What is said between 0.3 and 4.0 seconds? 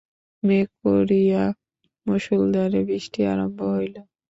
মেঘ করিয়া মুষলধারে বৃষ্টি আরম্ভ হইল।